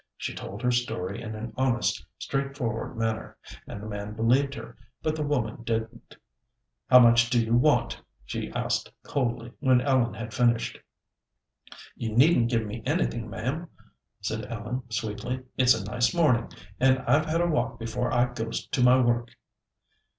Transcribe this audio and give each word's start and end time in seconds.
She 0.17 0.33
told 0.33 0.63
her 0.63 0.71
story 0.71 1.21
in 1.21 1.35
an 1.35 1.53
honest, 1.55 2.03
straightforward 2.17 2.97
manner, 2.97 3.37
and 3.67 3.83
the 3.83 3.87
man 3.87 4.15
believed 4.15 4.55
her; 4.55 4.75
but 5.03 5.15
the 5.15 5.21
woman 5.21 5.61
didn't. 5.61 6.17
"How 6.89 6.97
much 6.97 7.29
do 7.29 7.39
you 7.39 7.55
want?" 7.55 8.01
she 8.25 8.49
asked 8.53 8.91
coldly, 9.03 9.53
when 9.59 9.79
Ellen 9.79 10.15
had 10.15 10.33
finished. 10.33 10.79
"You 11.95 12.15
needn't 12.15 12.49
give 12.49 12.65
me 12.65 12.81
anything, 12.83 13.29
ma'am," 13.29 13.69
said 14.21 14.47
Ellen 14.47 14.81
sweetly. 14.89 15.43
"It's 15.55 15.79
a 15.79 15.85
nice 15.85 16.15
morning, 16.15 16.49
and 16.79 16.97
I've 17.05 17.27
had 17.27 17.39
a 17.39 17.45
walk 17.45 17.77
before 17.77 18.11
I 18.11 18.25
goes 18.33 18.65
to 18.65 18.81
my 18.81 18.99
work." 18.99 19.35